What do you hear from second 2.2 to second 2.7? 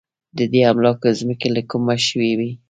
وې.